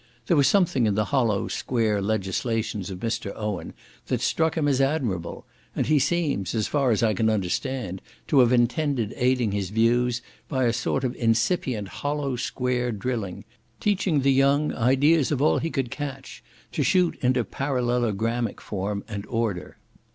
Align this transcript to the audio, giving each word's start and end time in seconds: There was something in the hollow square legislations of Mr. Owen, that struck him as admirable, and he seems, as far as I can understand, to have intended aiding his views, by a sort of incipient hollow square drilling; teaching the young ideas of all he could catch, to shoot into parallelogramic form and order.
There 0.25 0.35
was 0.37 0.47
something 0.47 0.87
in 0.87 0.95
the 0.95 1.05
hollow 1.13 1.47
square 1.47 2.01
legislations 2.01 2.89
of 2.89 2.97
Mr. 3.01 3.33
Owen, 3.35 3.71
that 4.07 4.19
struck 4.19 4.57
him 4.57 4.67
as 4.67 4.81
admirable, 4.81 5.45
and 5.75 5.85
he 5.85 5.99
seems, 5.99 6.55
as 6.55 6.65
far 6.65 6.89
as 6.89 7.03
I 7.03 7.13
can 7.13 7.29
understand, 7.29 8.01
to 8.27 8.39
have 8.39 8.51
intended 8.51 9.13
aiding 9.15 9.51
his 9.51 9.69
views, 9.69 10.23
by 10.49 10.63
a 10.65 10.73
sort 10.73 11.03
of 11.03 11.15
incipient 11.17 11.87
hollow 11.87 12.35
square 12.35 12.91
drilling; 12.91 13.45
teaching 13.79 14.21
the 14.21 14.33
young 14.33 14.73
ideas 14.73 15.31
of 15.31 15.39
all 15.39 15.59
he 15.59 15.69
could 15.69 15.91
catch, 15.91 16.43
to 16.71 16.81
shoot 16.81 17.15
into 17.21 17.43
parallelogramic 17.43 18.59
form 18.59 19.03
and 19.07 19.23
order. 19.27 19.77